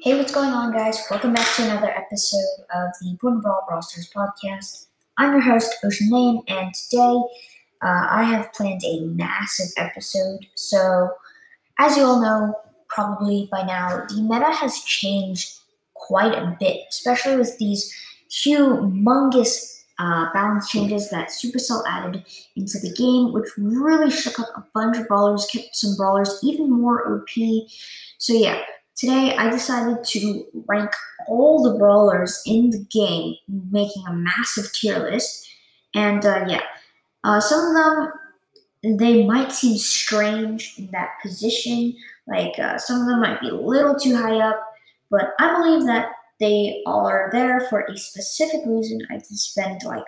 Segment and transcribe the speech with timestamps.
[0.00, 0.96] Hey, what's going on, guys?
[1.10, 4.86] Welcome back to another episode of the Boom Brawl Stars podcast.
[5.16, 7.20] I'm your host, Ocean Lane, and today
[7.82, 10.46] uh, I have planned a massive episode.
[10.54, 11.10] So,
[11.80, 12.54] as you all know,
[12.86, 15.58] probably by now, the meta has changed
[15.94, 17.92] quite a bit, especially with these
[18.30, 22.24] humongous uh, balance changes that Supercell added
[22.54, 26.70] into the game, which really shook up a bunch of brawlers, kept some brawlers even
[26.70, 27.68] more OP.
[28.18, 28.62] So, yeah.
[28.98, 30.90] Today, I decided to rank
[31.28, 33.36] all the brawlers in the game,
[33.70, 35.48] making a massive tier list.
[35.94, 36.62] And uh, yeah,
[37.22, 41.94] uh, some of them, they might seem strange in that position.
[42.26, 44.60] Like uh, some of them might be a little too high up,
[45.12, 46.08] but I believe that
[46.40, 49.00] they all are there for a specific reason.
[49.10, 50.04] I did spend like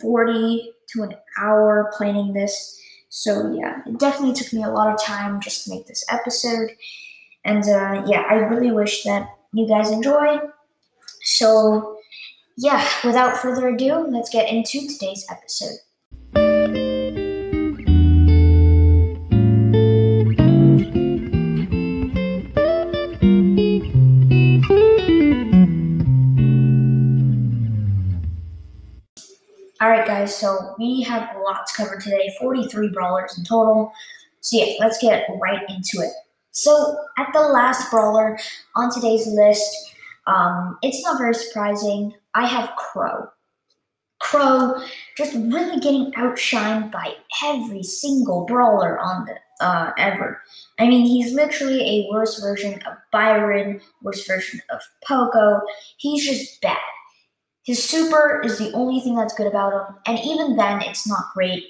[0.00, 2.80] 40 to an hour planning this.
[3.08, 6.70] So yeah, it definitely took me a lot of time just to make this episode.
[7.46, 10.40] And uh, yeah, I really wish that you guys enjoy.
[11.22, 11.96] So
[12.56, 15.76] yeah, without further ado, let's get into today's episode.
[29.80, 33.92] Alright, guys, so we have a lot to cover today 43 brawlers in total.
[34.40, 36.12] So, yeah, let's get right into it.
[36.56, 38.38] So, at the last brawler
[38.76, 39.92] on today's list,
[40.26, 42.14] um, it's not very surprising.
[42.34, 43.28] I have Crow.
[44.20, 44.82] Crow
[45.18, 50.40] just really getting outshined by every single brawler on the uh, ever.
[50.78, 55.60] I mean, he's literally a worse version of Byron, worse version of Poco.
[55.98, 56.78] He's just bad.
[57.66, 61.34] His super is the only thing that's good about him, and even then, it's not
[61.34, 61.64] great.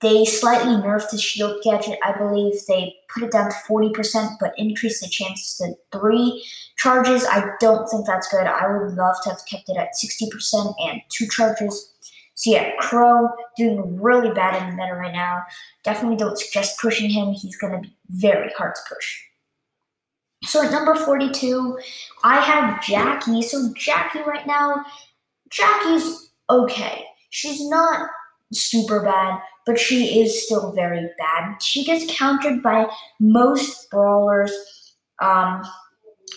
[0.00, 1.98] They slightly nerfed the shield gadget.
[2.02, 6.44] I believe they put it down to 40%, but increased the chances to three
[6.78, 7.26] charges.
[7.26, 8.46] I don't think that's good.
[8.46, 11.92] I would love to have kept it at 60% and two charges.
[12.34, 13.28] So yeah, Crow
[13.58, 15.42] doing really bad in the meta right now.
[15.84, 17.32] Definitely don't suggest pushing him.
[17.32, 19.20] He's going to be very hard to push.
[20.44, 21.78] So at number 42,
[22.24, 23.42] I have Jackie.
[23.42, 24.86] So Jackie right now,
[25.50, 27.04] Jackie's okay.
[27.28, 28.08] She's not
[28.52, 29.38] super bad,
[29.70, 31.62] but she is still very bad.
[31.62, 32.88] She gets countered by
[33.20, 34.52] most brawlers.
[35.22, 35.62] Um,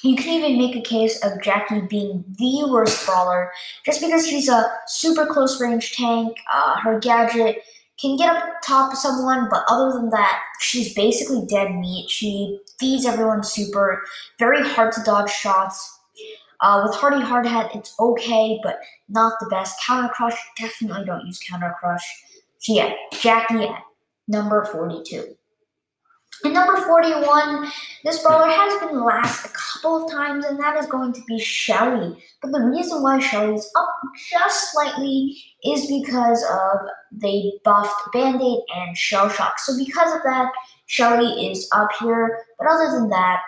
[0.03, 3.51] you can even make a case of Jackie being the worst brawler
[3.87, 6.37] just because she's a super close range tank.
[6.53, 7.63] Uh, her gadget
[7.99, 12.11] can get up top of someone, but other than that, she's basically dead meat.
[12.11, 14.03] She feeds everyone super,
[14.37, 15.99] very hard to dodge shots.
[16.61, 18.77] Uh, with Hardy Hardhat, it's okay, but
[19.09, 19.81] not the best.
[19.83, 22.03] Counter Crush, definitely don't use Counter Crush.
[22.67, 23.83] Yeah, Jackie at
[24.27, 25.35] number 42.
[26.45, 27.71] And number 41,
[28.03, 31.39] this brawler has been last a couple of times, and that is going to be
[31.39, 32.21] Shelly.
[32.41, 33.89] But the reason why Shelly is up
[34.29, 39.59] just slightly is because of they buffed Band-Aid and Shell Shock.
[39.59, 40.51] So because of that,
[40.87, 42.45] Shelly is up here.
[42.59, 43.41] But other than that,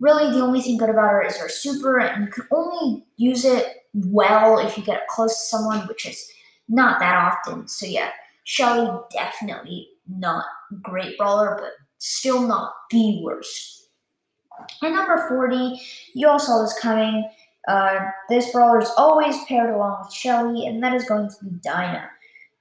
[0.00, 3.44] really the only thing good about her is her super, and you can only use
[3.44, 6.26] it well if you get close to someone, which is
[6.68, 7.68] not that often.
[7.68, 8.10] So yeah,
[8.44, 10.44] Shelly definitely not
[10.82, 13.88] great brawler, but still not the worst.
[14.82, 15.80] And number 40,
[16.14, 17.28] you all saw this coming.
[17.68, 21.50] Uh, this brawler is always paired along with Shelly, and that is going to be
[21.62, 22.08] Dyna.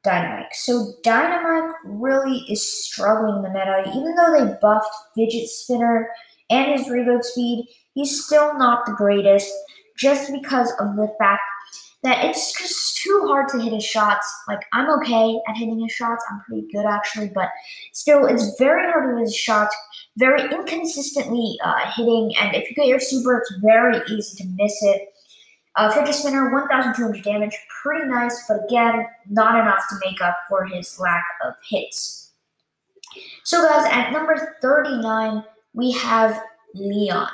[0.04, 0.54] Dynamike.
[0.54, 3.84] So Dynamike really is struggling in the meta.
[3.90, 6.10] Even though they buffed Fidget Spinner
[6.50, 9.52] and his reload speed, he's still not the greatest
[9.98, 11.42] just because of the fact
[12.04, 14.32] that it's just too hard to hit his shots.
[14.48, 16.24] Like I'm okay at hitting his shots.
[16.32, 17.50] I'm pretty good actually, but
[17.94, 19.76] still, it's very hard to hit his shots.
[20.18, 24.78] Very inconsistently uh, hitting, and if you get your super, it's very easy to miss
[24.84, 25.08] it.
[25.78, 30.66] Uh, Fidget Spinner, 1,200 damage, pretty nice, but again, not enough to make up for
[30.66, 32.32] his lack of hits.
[33.46, 36.42] So, guys, at number 39, we have
[36.76, 37.30] Leon.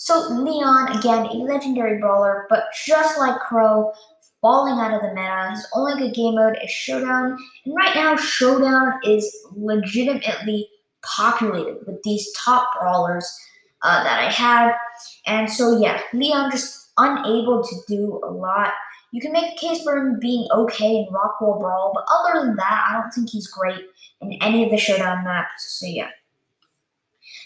[0.00, 3.92] So Leon, again, a legendary brawler, but just like Crow,
[4.40, 5.48] falling out of the meta.
[5.50, 10.68] His only good game mode is Showdown, and right now Showdown is legitimately
[11.02, 13.28] populated with these top brawlers
[13.82, 14.74] uh, that I have.
[15.26, 18.72] And so yeah, Leon just unable to do a lot.
[19.10, 22.54] You can make a case for him being okay in Rockwall Brawl, but other than
[22.54, 23.84] that, I don't think he's great
[24.20, 25.76] in any of the Showdown maps.
[25.80, 26.10] So yeah.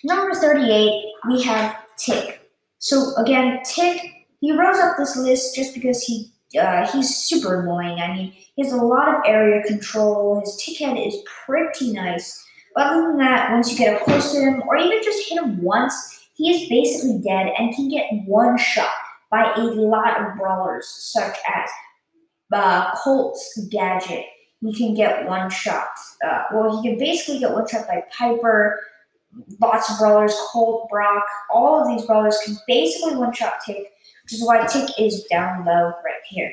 [0.05, 2.42] Number 38, we have Tick.
[2.83, 8.01] So again, Tick, he rose up this list just because he uh, he's super annoying.
[8.01, 10.41] I mean, he has a lot of area control.
[10.41, 12.45] His tick head is pretty nice.
[12.75, 15.39] But other than that, once you get up close to him, or even just hit
[15.39, 15.95] him once,
[16.35, 18.93] he is basically dead and can get one shot
[19.31, 21.71] by a lot of brawlers, such as
[22.53, 24.27] uh, Colt's Gadget.
[24.61, 25.89] He can get one shot.
[26.25, 28.79] Uh, well, he can basically get one shot by Piper,
[29.61, 31.25] lots of brawlers, Colt, Brock.
[31.53, 33.93] All of these brawlers can basically one shot Tick,
[34.25, 36.53] which is why Tick is down low right here.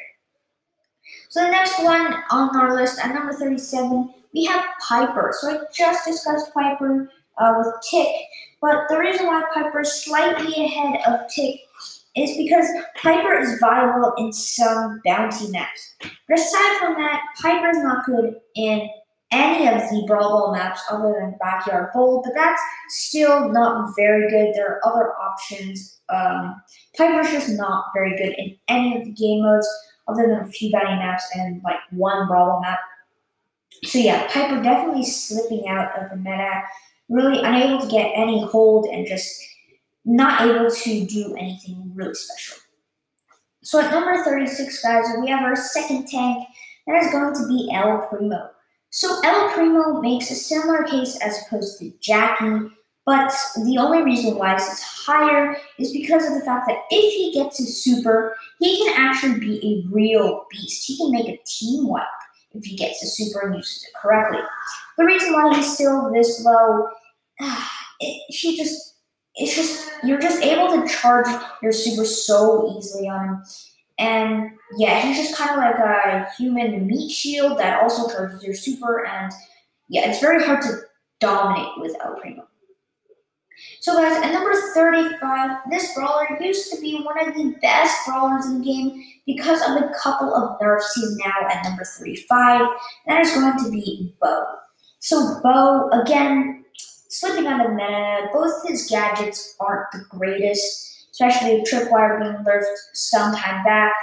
[1.29, 5.33] So the next one on our list at number 37, we have Piper.
[5.39, 8.07] So I just discussed Piper uh, with Tick,
[8.61, 11.61] but the reason why Piper is slightly ahead of Tick
[12.15, 12.67] is because
[13.01, 15.95] Piper is viable in some bounty maps.
[16.27, 18.89] But aside from that, Piper is not good in
[19.31, 24.29] any of the Brawl Ball maps other than Backyard Bowl, but that's still not very
[24.29, 24.53] good.
[24.55, 25.99] There are other options.
[26.09, 26.61] Um,
[26.97, 29.67] Piper's just not very good in any of the game modes
[30.07, 32.79] other than a few bounty maps and like one Brawl map.
[33.83, 36.63] So yeah, Piper definitely slipping out of the meta,
[37.07, 39.41] really unable to get any hold and just
[40.05, 42.57] not able to do anything really special.
[43.61, 46.47] So at number 36, guys, we have our second tank.
[46.87, 48.49] That is going to be El Primo.
[48.91, 52.67] So El Primo makes a similar case as opposed to Jackie,
[53.05, 53.33] but
[53.65, 57.33] the only reason why this is higher is because of the fact that if he
[57.33, 60.85] gets his super, he can actually be a real beast.
[60.85, 62.05] He can make a team wipe
[62.53, 64.39] if he gets his super and uses it correctly.
[64.97, 66.89] The reason why he's still this low,
[67.99, 68.95] it, he just
[69.35, 71.27] it's just you're just able to charge
[71.61, 73.43] your super so easily on him.
[73.99, 78.55] And yeah, he's just kind of like a human meat shield that also charges your
[78.55, 79.05] super.
[79.05, 79.31] And
[79.89, 80.79] yeah, it's very hard to
[81.19, 82.47] dominate with El Primo.
[83.81, 88.45] So guys, at number 35, this brawler used to be one of the best brawlers
[88.45, 90.93] in the game because of a couple of nerfs.
[90.95, 92.69] He's now at number 35, and
[93.07, 94.45] that is going to be Bo.
[94.99, 96.63] So Bo, again,
[97.09, 98.29] slipping out of meta.
[98.31, 100.88] Both his gadgets aren't the greatest,
[101.19, 102.63] especially Tripwire being nerfed
[102.93, 103.93] some time back.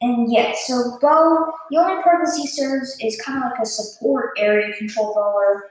[0.00, 4.36] And yet, so Bo, the only purpose he serves is kind of like a support
[4.36, 5.64] area control brawler.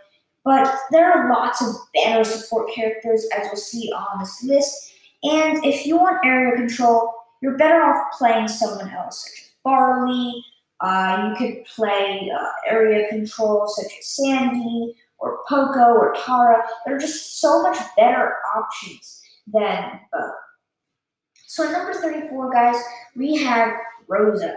[0.44, 4.94] But there are lots of better support characters, as you'll see on this list.
[5.24, 10.44] And if you want area control, you're better off playing someone else, such as Barley.
[10.82, 16.62] Uh, you could play uh, area control, such as Sandy, or Poco or Tara.
[16.86, 20.32] They're just so much better options than Bo.
[21.54, 22.76] So at number 34, guys,
[23.16, 23.76] we have
[24.08, 24.56] Rosa.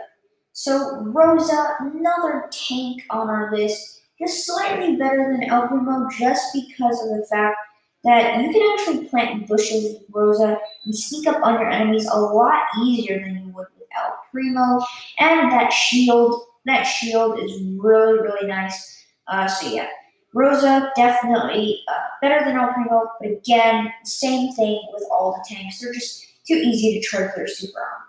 [0.52, 7.02] So Rosa, another tank on our list, just slightly better than El Primo just because
[7.02, 7.58] of the fact
[8.04, 10.56] that you can actually plant bushes with Rosa
[10.86, 14.80] and sneak up on your enemies a lot easier than you would with El Primo.
[15.18, 19.04] And that shield, that shield is really, really nice.
[19.28, 19.88] Uh, so yeah,
[20.32, 25.80] Rosa, definitely uh, better than El Primo, but again, same thing with all the tanks.
[25.80, 28.02] They're just too easy to trade their super on.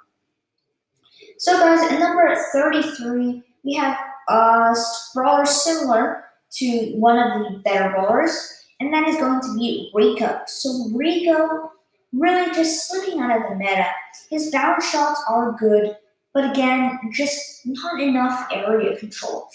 [1.38, 3.98] So guys, at number 33, we have
[4.28, 4.76] a
[5.14, 10.40] brawler similar to one of the better brawlers, and that is going to be Rico.
[10.48, 11.72] So Rico
[12.14, 13.88] really just slipping out of the meta.
[14.30, 15.96] His down shots are good,
[16.34, 19.50] but again, just not enough area control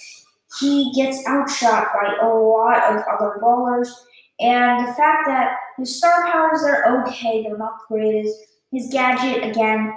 [0.60, 4.04] he gets outshot by a lot of other brawlers.
[4.40, 8.38] And the fact that his star powers are okay, they're not the greatest.
[8.72, 9.92] His gadget, again,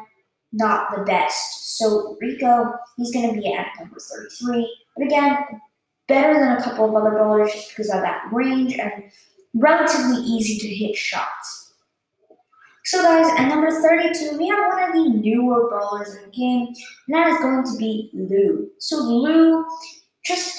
[0.52, 1.78] not the best.
[1.78, 4.86] So Rico, he's going to be at number 33.
[4.96, 5.38] But again,
[6.08, 9.04] better than a couple of other bowlers just because of that range and
[9.54, 11.74] relatively easy to hit shots.
[12.86, 16.68] So guys, at number 32, we have one of the newer bowlers in the game,
[17.08, 18.70] and that is going to be Lou.
[18.78, 19.66] So Lou,
[20.24, 20.56] just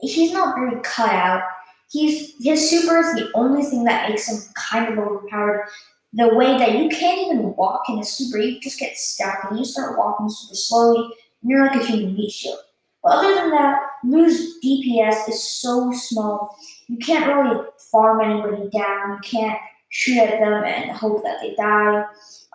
[0.00, 1.42] he's not very cut out.
[1.90, 5.66] He's his super is the only thing that makes him kind of overpowered.
[6.14, 9.58] The way that you can't even walk in a super, you just get stuck and
[9.58, 11.10] you start walking super slowly,
[11.42, 12.58] and you're like a human meat shield.
[13.02, 16.56] But other than that, Lou's DPS is so small.
[16.88, 19.10] You can't really farm anybody down.
[19.10, 19.58] You can't
[19.90, 22.04] shoot at them and hope that they die.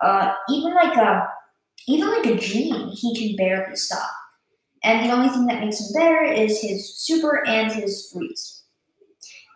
[0.02, 1.28] Uh, even like a
[1.86, 4.10] even like a Gene, he can barely stop
[4.82, 8.62] and the only thing that makes him better is his super and his freeze.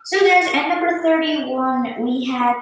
[0.05, 2.57] So guys, at number 31, we have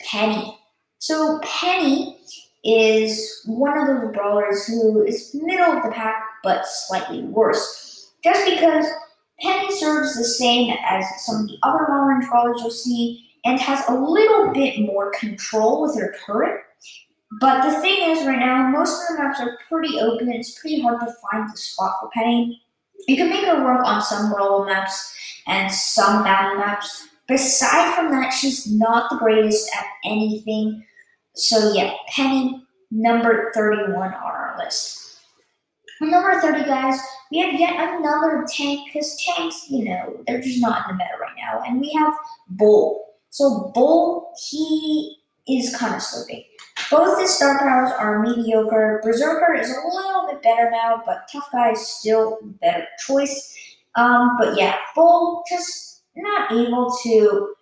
[0.00, 0.58] Penny.
[1.02, 2.16] So Penny
[2.62, 8.12] is one of those brawlers who is middle of the pack, but slightly worse.
[8.22, 8.86] Just because
[9.40, 13.84] Penny serves the same as some of the other orange brawlers you'll see, and has
[13.88, 16.60] a little bit more control with her turret.
[17.40, 20.56] But the thing is, right now, most of the maps are pretty open and it's
[20.60, 22.62] pretty hard to find the spot for Penny.
[23.08, 25.16] You can make her work on some roll maps
[25.48, 30.84] and some battle maps, but aside from that, she's not the greatest at anything.
[31.34, 35.18] So yeah, Penny, number 31 on our list.
[36.00, 36.98] Number 30, guys,
[37.30, 41.16] we have yet another tank, because tanks, you know, they're just not in the meta
[41.20, 41.62] right now.
[41.64, 42.12] And we have
[42.48, 43.06] Bull.
[43.30, 45.16] So Bull, he
[45.48, 46.44] is kind of slipping.
[46.90, 49.00] Both his star powers are mediocre.
[49.02, 53.56] Berserker is a little bit better now, but Tough Guy is still better choice.
[53.94, 57.54] Um, but yeah, Bull just not able to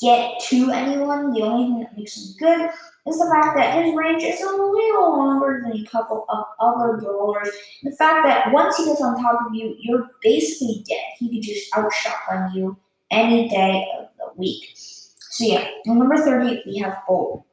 [0.00, 1.32] get to anyone.
[1.32, 2.70] The only thing that makes him good
[3.06, 6.98] is the fact that his range is a little longer than a couple of other
[6.98, 7.48] brawlers.
[7.82, 11.04] The fact that once he gets on top of you, you're basically dead.
[11.18, 12.76] He could just outshotgun you
[13.10, 14.72] any day of the week.
[14.74, 17.46] So yeah, number 30, we have Bull.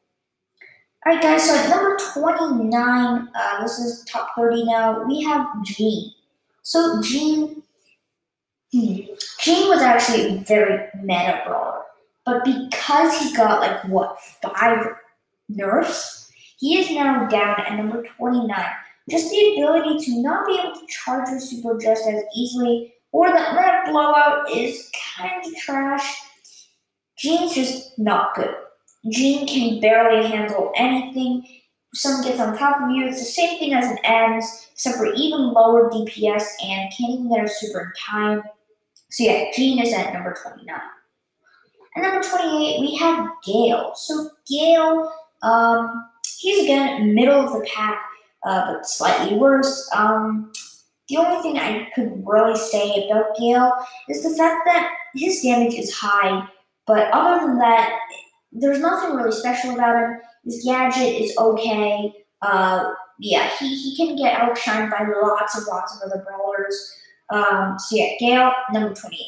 [1.06, 6.12] Alright guys, so at number 29, uh, this is top 30 now, we have Gene.
[6.64, 7.62] So Gene,
[8.72, 8.96] hmm,
[9.40, 11.75] Gene was actually a very meta brawler.
[12.25, 14.88] But because he got like what, five
[15.48, 18.65] nerfs, he is now down at number 29.
[19.10, 23.29] Just the ability to not be able to charge your super just as easily, or
[23.29, 26.17] that red blowout is kind of trash.
[27.17, 28.55] Gene's just not good.
[29.12, 31.46] Gene can barely handle anything.
[31.94, 35.13] Someone gets on top of you, it's the same thing as an Adams, except for
[35.13, 38.44] even lower DPS and can't even get a super in time.
[39.12, 40.77] So yeah, Gene is at number 29.
[41.96, 43.94] At number 28, we have Gale.
[43.96, 45.12] So Gale
[45.46, 46.10] um,
[46.40, 48.02] he's again middle of the pack,
[48.46, 49.90] uh, but slightly worse.
[49.96, 50.52] Um,
[51.08, 53.74] the only thing I could really say about Gale
[54.10, 56.48] is the fact that his damage is high,
[56.88, 57.98] but other than that,
[58.52, 60.18] there's nothing really special about him.
[60.44, 62.14] His gadget is okay.
[62.42, 66.92] Uh, yeah, he, he can get outshined by lots and lots of other brawlers.
[67.30, 69.20] Um, so yeah, Gale, number 28.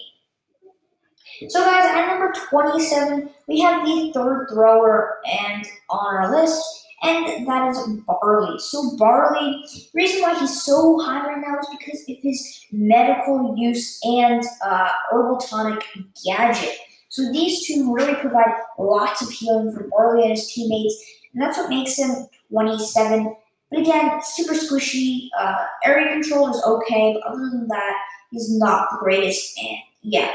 [1.50, 6.64] So guys, at number 27, we have the third thrower and on our list,
[7.04, 7.78] and that is
[8.08, 8.58] Barley.
[8.60, 13.56] So Barley, the reason why he's so high right now is because of his medical
[13.56, 15.84] use and uh, herbal tonic
[16.26, 16.76] gadget.
[17.10, 20.96] So these two really provide lots of healing for Barley and his teammates,
[21.34, 23.36] and that's what makes him 27.
[23.70, 25.28] But again, super squishy.
[25.38, 27.96] Uh, area control is okay, but other than that,
[28.32, 29.58] he's not the greatest.
[29.60, 30.32] And yeah,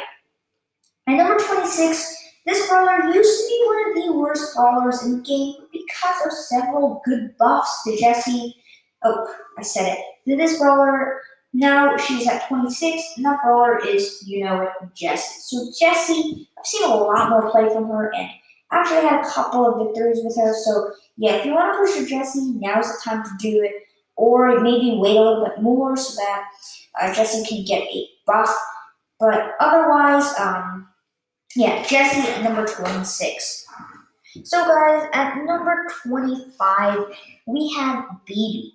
[1.06, 2.16] and number 26,
[2.46, 6.32] this brawler used to be one of the worst brawlers in the game because of
[6.32, 8.56] several good buffs to Jessie.
[9.04, 10.30] Oh, I said it.
[10.30, 11.20] To this brawler,
[11.52, 15.40] now she's at 26, and that brawler is, you know it, Jessie.
[15.40, 18.28] So Jessie, I've seen a lot more play from her, and
[18.72, 20.54] actually had a couple of victories with her.
[20.54, 23.72] So yeah, if you want to push your Jessie, now's the time to do it.
[24.16, 26.44] Or maybe wait a little bit more so that
[27.00, 28.54] uh, Jessie can get a buff.
[29.18, 30.88] But otherwise, um,
[31.56, 33.66] yeah, Jessie at number 26.
[34.44, 36.98] So, guys, at number 25,
[37.46, 38.74] we have Bibi.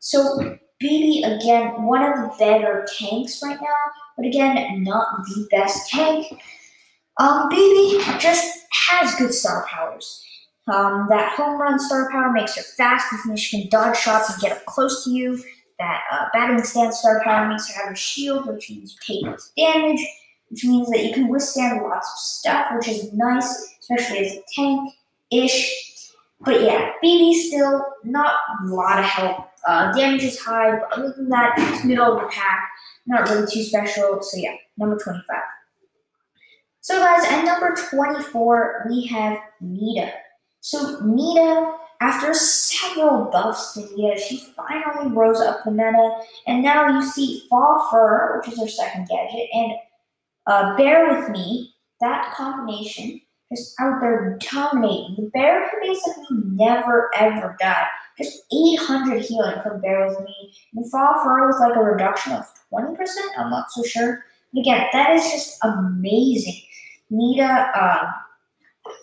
[0.00, 5.88] So, Bibi, again, one of the better tanks right now, but again, not the best
[5.90, 6.42] tank.
[7.18, 10.22] Um, Bibi just has good star powers.
[10.66, 14.42] Um, that home run star power makes her fast, means she can dodge shots and
[14.42, 15.40] get up close to you.
[15.78, 19.30] That uh, batting stance star power makes her have a shield, which means you take
[19.30, 20.00] less damage
[20.50, 24.42] which means that you can withstand lots of stuff, which is nice, especially as a
[24.54, 26.12] tank-ish.
[26.40, 29.48] But yeah, Bibi still not a lot of help.
[29.66, 32.68] Uh, damage is high, but other than that, it's middle of the pack.
[33.06, 34.20] Not really too special.
[34.22, 35.24] So yeah, number 25.
[36.80, 40.12] So guys, at number 24, we have Nita.
[40.60, 46.88] So Nita, after several buffs to Nita, she finally rose up the meta, and now
[46.88, 49.72] you see Faux Fur, which is her second gadget, and
[50.46, 55.16] uh, bear with me, that combination is out there dominating.
[55.16, 57.86] The bear can basically never ever die.
[58.18, 60.52] Just 800 healing from Bear With Me.
[60.74, 62.96] And Faux Fur with like a reduction of 20%,
[63.38, 64.24] I'm not so sure.
[64.52, 66.60] But again, that is just amazing.
[67.10, 68.10] Nita, uh,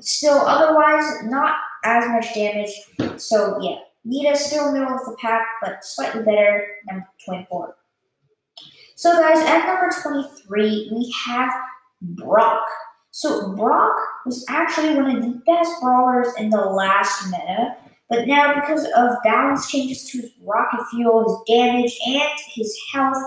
[0.02, 2.72] still otherwise not as much damage.
[3.18, 7.76] So yeah, Nita still middle of the pack, but slightly better than 24.
[9.04, 11.52] So, guys, at number 23, we have
[12.02, 12.64] Brock.
[13.12, 17.76] So, Brock was actually one of the best brawlers in the last meta,
[18.10, 23.18] but now because of balance changes to his rocket fuel, his damage, and his health,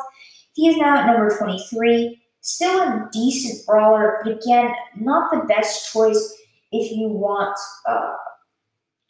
[0.54, 2.23] he is now at number 23.
[2.40, 6.37] Still a decent brawler, but again, not the best choice
[6.73, 7.54] if you want
[7.87, 8.14] uh,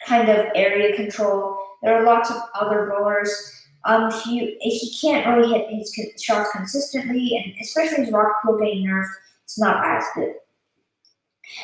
[0.05, 1.57] kind of area control.
[1.85, 7.37] There are lots of other brawlers um, if he can't really hit his shots consistently,
[7.37, 9.09] and especially his rock fuel getting nerfed,
[9.45, 10.35] it's not as good.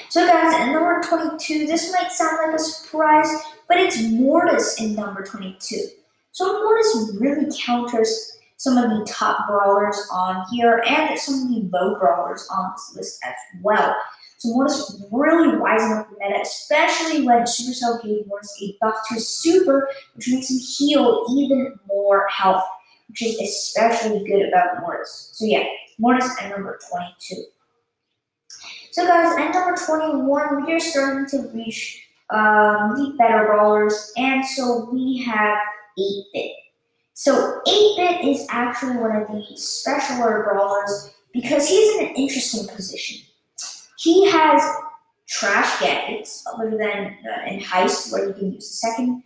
[0.08, 3.28] So guys, at number 22, this might sound like a surprise,
[3.68, 5.76] but it's Mortis in number 22.
[6.30, 11.68] So Mortis really counters some of the top brawlers on here and some of the
[11.72, 13.96] low brawlers on this list as well.
[14.44, 19.28] Mortis really rising up the meta, especially when Supercell gave Mortis a buff to his
[19.28, 22.64] super, which makes him heal even more health,
[23.08, 25.30] which is especially good about Mortis.
[25.34, 25.64] So yeah,
[25.98, 27.44] Mortis at number 22.
[28.92, 34.44] So guys, at number 21, we are starting to reach um, the better brawlers, and
[34.44, 35.58] so we have
[35.98, 36.52] 8-Bit.
[37.14, 43.24] So 8-Bit is actually one of the specialer brawlers because he's in an interesting position.
[44.02, 44.62] He has
[45.28, 49.22] trash gadgets other than uh, in Heist where you can use the second,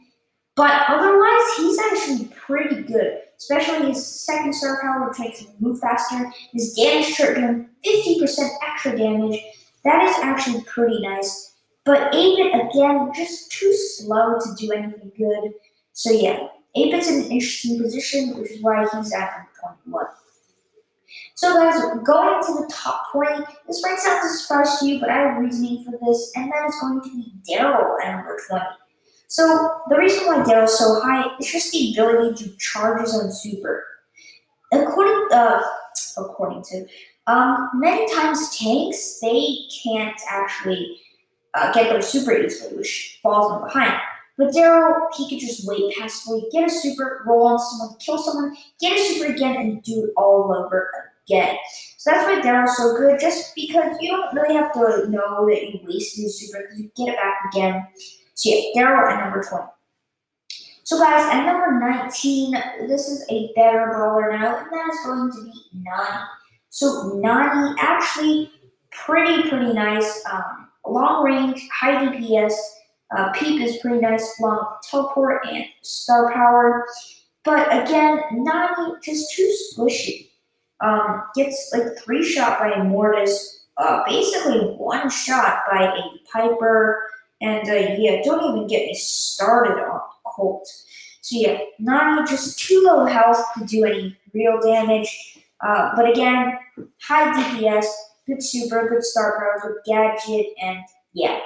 [0.54, 3.22] but otherwise he's actually pretty good.
[3.38, 6.30] Especially his second star power, which makes him move faster.
[6.52, 9.42] His damage chart doing 50% extra damage.
[9.84, 11.54] That is actually pretty nice.
[11.84, 15.52] But 8-Bit, again, just too slow to do anything good.
[15.92, 20.04] So yeah, 8-Bit's in an interesting position, which is why he's at number 21.
[21.36, 25.18] So guys, going to the top 20, this might sound a to you, but I
[25.18, 28.64] have reasoning for this, and that is going to be Daryl at number 20.
[29.28, 33.30] So the reason why Daryl's so high is just the ability to charge his own
[33.30, 33.84] super.
[34.72, 35.60] According uh,
[36.16, 36.86] according to
[37.26, 40.98] um, many times tanks they can't actually
[41.52, 44.00] uh, get their super easily, which falls them behind.
[44.38, 48.56] But Daryl, he could just wait passively, get a super, roll on someone, kill someone,
[48.80, 50.90] get a super again, and do it all over
[51.26, 51.56] again.
[51.98, 55.62] So that's why Daryl's so good, just because you don't really have to know that
[55.62, 57.86] you wasted your super because you get it back again.
[58.34, 59.64] So yeah, Daryl at number 20.
[60.84, 62.52] So guys, at number 19,
[62.86, 66.24] this is a better brawler now, and that is going to be Nani.
[66.68, 68.52] So Nani actually
[68.92, 70.22] pretty, pretty nice.
[70.30, 72.52] Um, long range, high DPS.
[73.16, 76.86] Uh, Peep is pretty nice, long teleport and star power.
[77.44, 80.28] But again, Nani just too squishy.
[80.80, 87.02] Um, gets like three shot by a Mortis, uh, basically one shot by a Piper,
[87.40, 90.66] and uh, yeah, don't even get me started on Colt.
[91.22, 95.40] So yeah, Nani just too low health to do any real damage.
[95.60, 96.58] Uh, but again,
[97.02, 97.86] high DPS,
[98.26, 100.80] good super, good star power, good gadget, and
[101.14, 101.40] yeah.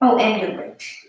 [0.00, 1.06] Oh, and good range.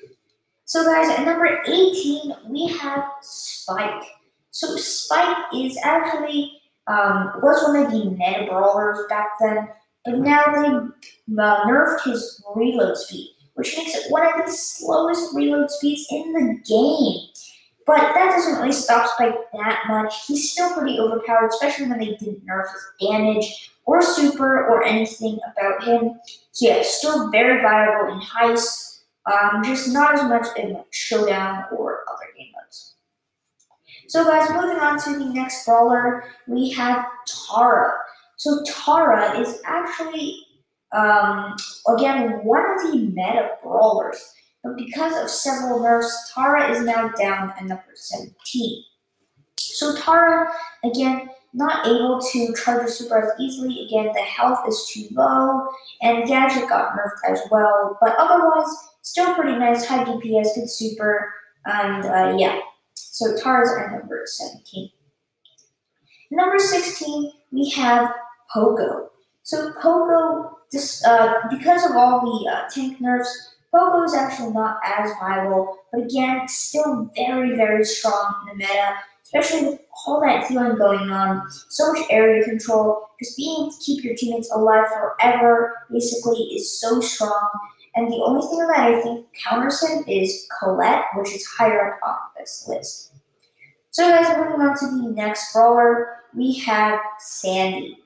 [0.66, 4.04] So guys, at number 18, we have Spike.
[4.52, 9.70] So Spike is actually um, was one of the meta brawlers back then,
[10.06, 10.68] but now they
[11.42, 16.34] uh, nerfed his reload speed which makes it one of the slowest reload speeds in
[16.34, 17.30] the game.
[17.86, 20.26] But that doesn't really stop Spike that much.
[20.26, 25.38] He's still pretty overpowered, especially when they didn't nerf his damage or super or anything
[25.52, 26.18] about him.
[26.52, 31.66] So yeah, still very viable in heist, um, just not as much in like showdown
[31.78, 32.93] or other game modes.
[34.14, 37.94] So guys, moving on to the next brawler, we have Tara.
[38.38, 40.38] So Tara is actually
[40.92, 41.56] um,
[41.88, 44.24] again, one of the meta brawlers,
[44.64, 48.84] but because of several nerfs, Tara is now down at number 17.
[49.58, 50.48] So Tara,
[50.84, 53.88] again, not able to charge her super as easily.
[53.88, 55.68] Again, the health is too low,
[56.04, 57.98] and Gadget got nerfed as well.
[58.00, 58.72] But otherwise,
[59.02, 61.34] still pretty nice, high DPS, good super,
[61.66, 62.60] and uh, yeah.
[63.14, 64.90] So Tara's at number 17.
[66.32, 68.12] Number 16, we have
[68.52, 69.12] Poco.
[69.44, 74.80] So Poco this, uh, because of all the uh, tank nerfs, Poco is actually not
[74.84, 80.48] as viable, but again, still very, very strong in the meta, especially with all that
[80.48, 84.88] healing going on, so much area control, just being able to keep your teammates alive
[84.88, 87.48] forever basically is so strong.
[87.96, 92.16] And the only thing that I think counters is Colette, which is higher up on
[92.38, 93.12] this list.
[93.92, 98.00] So guys, moving on to the next brawler, we have Sandy.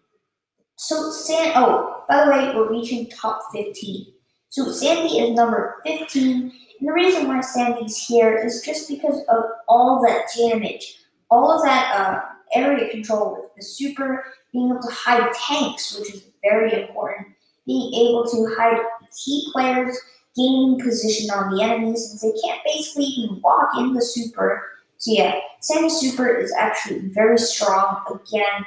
[0.75, 4.07] So San oh, by the way, we're reaching top 15.
[4.49, 6.51] So Sandy is number 15.
[6.79, 10.99] And the reason why Sandy's here is just because of all that damage,
[11.31, 12.21] all of that uh,
[12.53, 17.27] area control with the super, being able to hide tanks, which is very important,
[17.67, 18.81] being able to hide
[19.23, 19.95] key players,
[20.35, 24.63] gaining position on the enemies, since they can't basically even walk in the super.
[24.97, 28.01] So yeah, Sandy Super is actually very strong.
[28.09, 28.65] Again,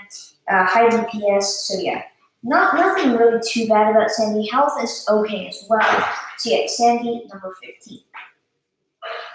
[0.49, 1.43] uh, high DPS.
[1.43, 2.03] So yeah,
[2.43, 4.49] not nothing really too bad about Sandy.
[4.49, 6.09] Health is okay as well.
[6.39, 8.01] So yeah, Sandy number 15.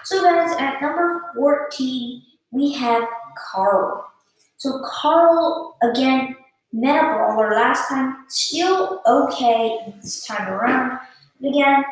[0.04, 3.04] So guys, at number 14, we have
[3.52, 4.06] Carl.
[4.56, 6.36] So Carl, again,
[6.76, 10.98] Meta Brawler last time, still okay this time around.
[11.40, 11.84] But again,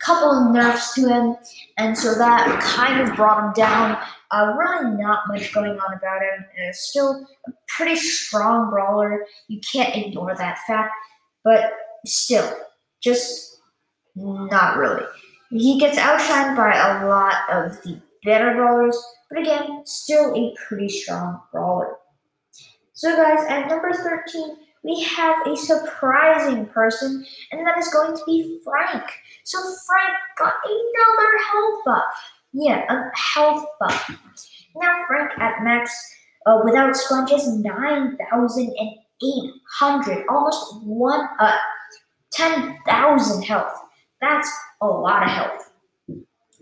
[0.00, 1.36] couple of nerfs to him,
[1.78, 3.96] and so that kind of brought him down.
[4.32, 6.44] Uh, really not much going on about him.
[6.58, 9.24] Uh, still a pretty strong brawler.
[9.46, 10.92] You can't ignore that fact,
[11.44, 11.72] but
[12.04, 12.52] still,
[13.00, 13.60] just
[14.16, 15.04] not really.
[15.50, 19.00] He gets outshined by a lot of the better brawlers,
[19.30, 21.96] but again, still a pretty strong brawler.
[23.02, 28.22] So, guys, at number 13, we have a surprising person, and that is going to
[28.26, 29.02] be Frank.
[29.42, 32.14] So Frank got another health buff.
[32.52, 34.08] Yeah, a health buff.
[34.76, 35.90] Now Frank at max
[36.46, 40.24] uh, without sponges, 9,800.
[40.28, 41.58] Almost one, uh,
[42.30, 43.80] 10,000 health.
[44.20, 44.48] That's
[44.80, 45.72] a lot of health.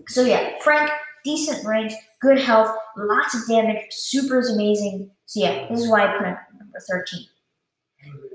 [0.09, 0.91] So yeah, Frank,
[1.25, 5.11] decent range, good health, lots of damage, super is amazing.
[5.27, 7.27] So yeah, this is why I put him number 13.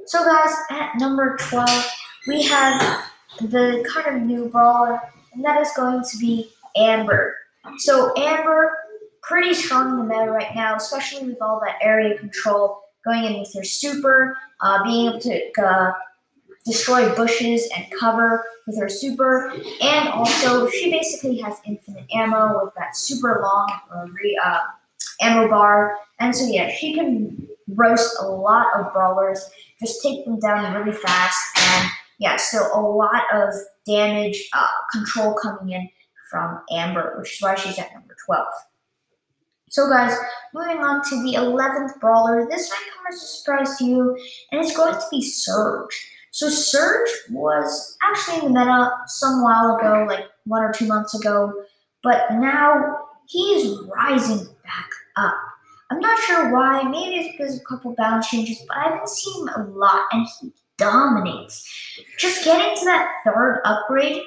[0.07, 1.91] So guys, at number 12,
[2.27, 3.05] we have
[3.41, 4.99] the kind of new brawler,
[5.33, 7.35] and that is going to be Amber.
[7.77, 8.77] So Amber,
[9.21, 13.39] pretty strong in the meta right now, especially with all that area control going in
[13.39, 15.93] with her super, uh, being able to uh,
[16.65, 19.51] destroy bushes and cover with her super,
[19.81, 24.05] and also she basically has infinite ammo with that super long uh,
[24.45, 24.59] uh,
[25.21, 29.49] ammo bar, and so yeah, she can roast a lot of brawlers
[29.79, 31.57] just take them down really fast.
[31.57, 33.53] And yeah, so a lot of
[33.85, 35.89] damage uh, control coming in
[36.29, 38.47] from Amber, which is why she's at number 12.
[39.69, 40.17] So, guys,
[40.53, 42.47] moving on to the 11th brawler.
[42.49, 44.17] This might come as a surprise to you,
[44.51, 46.11] and it's going to be Surge.
[46.35, 51.17] So, Surge was actually in the meta some while ago, like one or two months
[51.17, 51.63] ago,
[52.03, 55.37] but now he is rising back up.
[55.89, 56.83] I'm not sure why.
[56.83, 60.07] Maybe it's because of a couple balance changes, but I've been seeing him a lot,
[60.11, 61.65] and he dominates.
[62.19, 64.23] Just getting to that third upgrade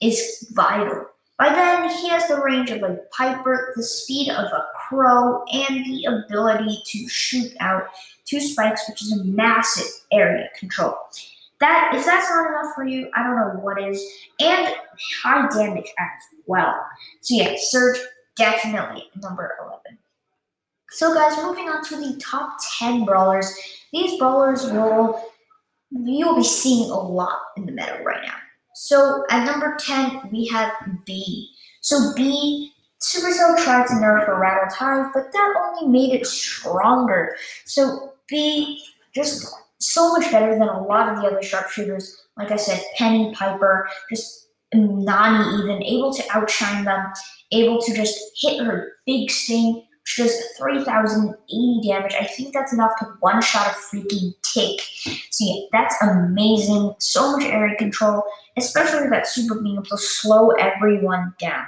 [0.00, 1.06] is vital.
[1.36, 5.84] By then, he has the range of a Piper, the speed of a Crow, and
[5.84, 7.88] the ability to shoot out
[8.24, 10.94] two spikes, which is a massive area control.
[11.60, 14.02] That if that's not enough for you, I don't know what is.
[14.40, 14.74] And
[15.22, 16.74] high damage as well.
[17.20, 17.98] So yeah, Surge
[18.36, 19.98] definitely number 11.
[20.90, 23.54] So, guys, moving on to the top 10 brawlers.
[23.92, 25.22] These brawlers will
[25.90, 28.34] you'll be seeing a lot in the meta right now.
[28.74, 30.72] So, at number 10, we have
[31.04, 31.50] Bea.
[31.80, 37.36] So, Bea, Supercell tried to nerf a Rattled Hive, but that only made it stronger.
[37.66, 38.82] So, Bea
[39.14, 42.16] just so much better than a lot of the other sharpshooters.
[42.36, 47.12] Like I said, Penny, Piper, just Nani even, able to outshine them,
[47.52, 52.14] able to just hit her big sting she does 3,080 damage.
[52.18, 54.80] I think that's enough to one shot a freaking tick.
[55.30, 56.94] So yeah, that's amazing.
[56.98, 58.24] So much area control,
[58.56, 61.64] especially that super being able to slow everyone down.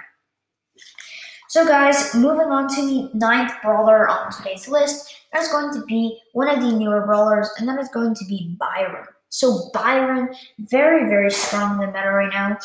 [1.52, 6.18] So guys, moving on to the ninth brawler on today's list, that's going to be
[6.32, 9.04] one of the newer brawlers, and that is going to be Byron.
[9.28, 12.56] So Byron, very, very strong in the meta right now.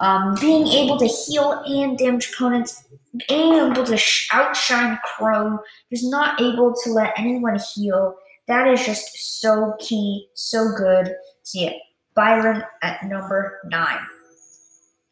[0.00, 2.82] Um, being able to heal and damage opponents,
[3.28, 4.02] being able to
[4.32, 5.60] outshine Crow,
[5.92, 8.16] just not able to let anyone heal.
[8.48, 11.14] That is just so key, so good.
[11.44, 11.74] So yeah,
[12.16, 14.00] Byron at number nine.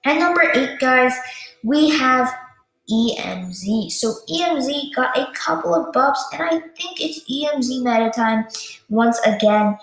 [0.04, 1.12] At number eight, guys,
[1.62, 2.34] we have
[2.90, 3.92] EMZ.
[3.92, 8.46] So EMZ got a couple of buffs, and I think it's EMZ meta time
[8.88, 9.78] once again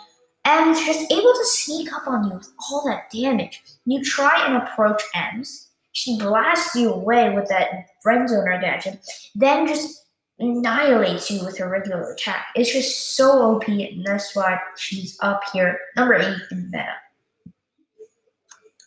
[0.46, 3.62] and just able to sneak up on you with all that damage.
[3.86, 5.66] You try and approach EMZ.
[5.92, 7.70] She blasts you away with that
[8.06, 9.00] Friendzoner gadget,
[9.36, 10.06] then just
[10.40, 12.48] annihilates you with her regular attack.
[12.56, 16.94] It's just so OP, and that's why she's up here, number eight in meta.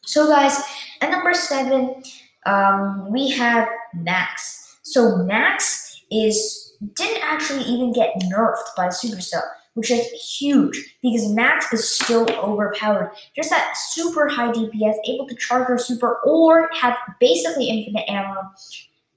[0.04, 0.60] So, guys,
[1.00, 2.02] at number seven,
[2.46, 4.78] um, we have Max.
[4.82, 9.42] So, Max is didn't actually even get nerfed by Supercell
[9.74, 10.06] which is
[10.38, 13.12] huge because Max is still overpowered.
[13.36, 18.50] Just that super high DPS, able to charge her super or have basically infinite ammo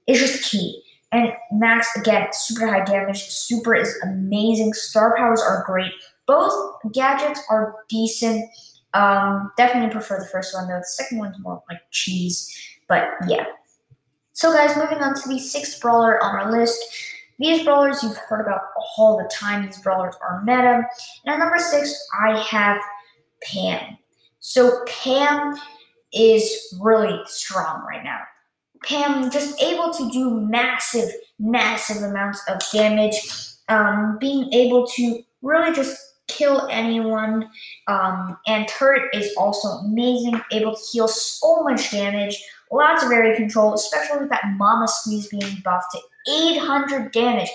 [0.06, 0.82] is just key.
[1.12, 3.22] And Max, again, super high damage.
[3.22, 4.72] Super is amazing.
[4.74, 5.92] Star powers are great.
[6.26, 6.52] Both
[6.92, 8.48] gadgets are decent.
[8.94, 10.78] Um, definitely prefer the first one though.
[10.78, 12.50] The second one's more like cheese.
[12.88, 13.46] But yeah.
[14.32, 16.78] So guys, moving on to the sixth brawler on our list.
[17.38, 18.60] These brawlers you've heard about
[18.96, 19.66] all the time.
[19.66, 20.82] These brawlers are meta.
[21.24, 22.78] And at number six, I have
[23.42, 23.98] Pam.
[24.40, 25.56] So Pam
[26.12, 28.20] is really strong right now.
[28.84, 33.16] Pam just able to do massive, massive amounts of damage.
[33.68, 37.48] Um, being able to really just kill anyone.
[37.86, 42.42] Um, and Turret is also amazing, able to heal so much damage.
[42.72, 46.00] Lots of area control, especially with that Mama Squeeze being buffed to
[46.30, 47.50] 800 damage.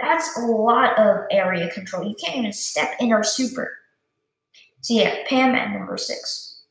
[0.00, 2.06] That's a lot of area control.
[2.06, 3.72] You can't even step in our super.
[4.82, 6.62] So yeah, Pam at number six.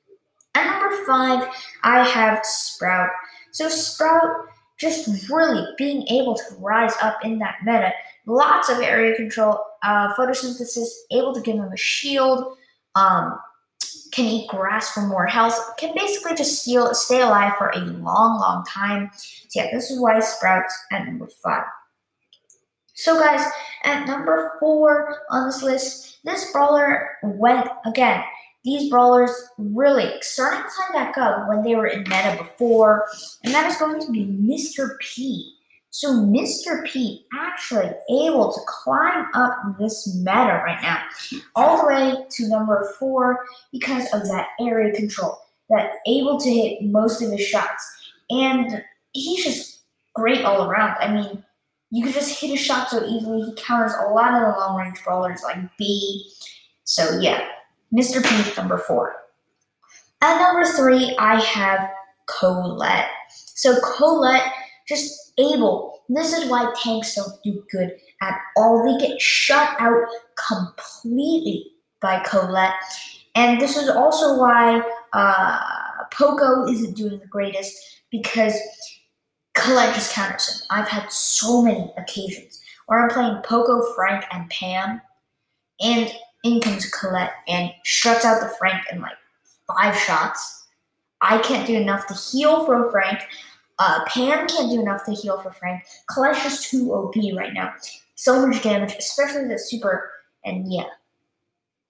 [0.54, 1.50] At number five,
[1.84, 3.10] I have Sprout.
[3.52, 4.48] So Sprout
[4.80, 7.92] just really being able to rise up in that meta.
[8.26, 12.58] Lots of area control, uh, photosynthesis, able to give him a shield,
[12.96, 13.38] um,
[14.16, 18.40] can eat grass for more health, can basically just steal, stay alive for a long,
[18.40, 19.12] long time.
[19.14, 21.66] So yeah, this is why Sprout's at number five.
[22.94, 23.46] So guys,
[23.84, 28.24] at number four on this list, this brawler went again.
[28.64, 33.06] These brawlers really starting to climb back up when they were in meta before,
[33.44, 34.98] and that is going to be Mr.
[35.00, 35.55] P.
[35.96, 36.84] So Mr.
[36.86, 41.02] P actually able to climb up this meta right now,
[41.56, 46.84] all the way to number four because of that area control, that able to hit
[46.84, 50.98] most of his shots, and he's just great all around.
[51.00, 51.42] I mean,
[51.92, 53.44] you could just hit a shot so easily.
[53.44, 56.30] He counters a lot of the long range brawlers like Bea.
[56.84, 57.48] So yeah,
[57.98, 58.22] Mr.
[58.22, 59.16] P number four.
[60.20, 61.90] At number three, I have
[62.28, 63.08] Colette.
[63.30, 64.52] So Colette
[64.90, 66.02] just able.
[66.10, 68.86] This is why tanks don't do good at all.
[68.86, 70.06] They get shut out
[70.48, 71.72] completely
[72.02, 72.74] by Colette.
[73.36, 74.82] And this is also why
[75.14, 75.60] uh,
[76.12, 77.78] Poco isn't doing the greatest
[78.12, 78.56] because
[79.56, 80.68] Colette just counters him.
[80.70, 85.02] I've had so many occasions where I'm playing Poco, Frank, and Pam,
[85.82, 86.12] and
[86.44, 89.18] in comes Colette and shuts out the Frank in like
[89.68, 90.68] five shots.
[91.22, 93.20] I can't do enough to heal for Frank.
[93.78, 95.84] Uh, Pam can't do enough to heal for Frank.
[96.10, 97.74] Colette's just too OP right now.
[98.16, 100.12] So much damage, especially the super,
[100.46, 100.86] and yeah.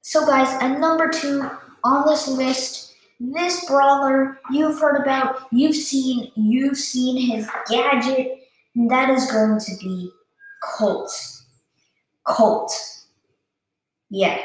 [0.02, 1.50] So guys, at number two
[1.84, 2.86] on this list
[3.20, 8.40] this brawler you've heard about, you've seen, you've seen his gadget,
[8.76, 10.12] and that is going to be
[10.64, 11.12] Colt.
[12.24, 12.72] Colt.
[14.10, 14.40] Yeah.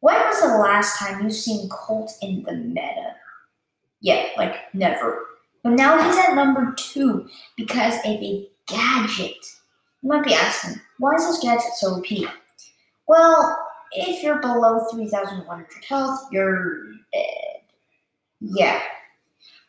[0.00, 3.14] When was the last time you've seen Colt in the meta?
[4.00, 5.24] Yeah, like never.
[5.64, 9.36] But now he's at number two because of a gadget.
[10.02, 12.06] You might be asking, why is this gadget so OP?
[13.08, 13.58] Well,
[13.92, 17.62] if you're below 3,100 health, you're dead.
[18.40, 18.80] Yeah.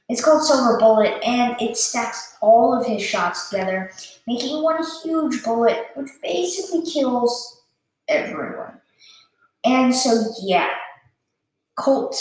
[0.10, 3.92] It's called Silver Bullet, and it stacks all of his shots together,
[4.28, 7.62] making one huge bullet, which basically kills
[8.08, 8.80] everyone.
[9.64, 10.70] And so, yeah,
[11.76, 12.16] Colt.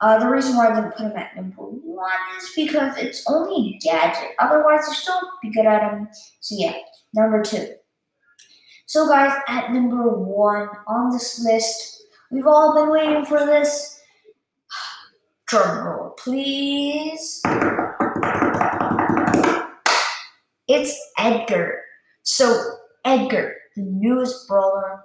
[0.00, 1.62] Uh, the reason why I didn't put him at number
[1.96, 4.32] one is because it's only a gadget.
[4.38, 6.08] Otherwise, you still be good at him.
[6.40, 6.74] So, yeah,
[7.14, 7.74] number two.
[8.84, 14.00] So, guys, at number one on this list, we've all been waiting for this
[15.48, 17.42] Drum roll, please.
[20.68, 21.80] It's Edgar.
[22.22, 22.62] So,
[23.04, 25.04] Edgar, the newest brawler,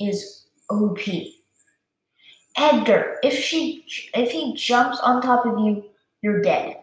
[0.00, 1.00] is OP.
[2.56, 5.84] Edgar, if she if he jumps on top of you,
[6.22, 6.76] you're dead.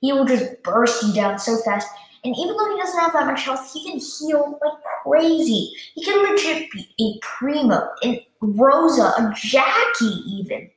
[0.00, 1.88] He will just burst you down so fast.
[2.24, 5.72] And even though he doesn't have that much health, he can heal like crazy.
[5.94, 10.70] He can legit be a Primo, and Rosa, a Jackie even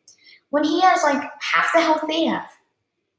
[0.49, 2.49] when he has like half the health they have.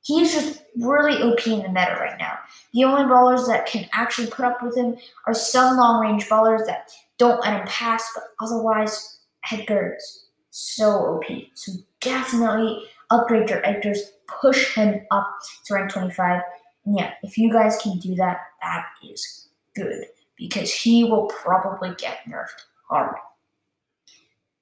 [0.02, 2.38] He's just really OP in the meta right now.
[2.72, 6.62] The only brawlers that can actually put up with him are some long range brawlers
[6.66, 9.18] that don't let him pass, but otherwise,
[9.50, 11.24] Edgar is so OP.
[11.54, 15.28] So definitely upgrade your Edgars, push him up
[15.64, 16.42] to rank 25.
[16.84, 21.94] And yeah, if you guys can do that, that is good because he will probably
[21.98, 23.16] get nerfed hard.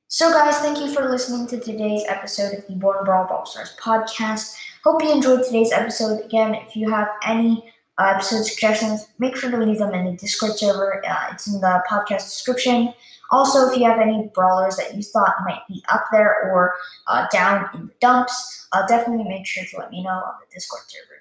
[0.08, 3.74] So, guys, thank you for listening to today's episode of the Born Brawl Ball Stars
[3.80, 4.54] podcast.
[4.84, 6.24] Hope you enjoyed today's episode.
[6.24, 10.12] Again, if you have any uh, episode suggestions, make sure to leave them in the
[10.12, 11.02] Discord server.
[11.04, 12.94] Uh, it's in the podcast description.
[13.34, 16.74] Also, if you have any brawlers that you thought might be up there or
[17.08, 20.54] uh, down in the dumps, uh, definitely make sure to let me know on the
[20.54, 21.20] Discord server.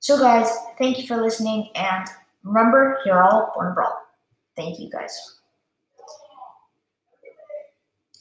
[0.00, 2.06] So, guys, thank you for listening, and
[2.44, 3.96] remember, you're all born brawl.
[4.54, 5.39] Thank you, guys.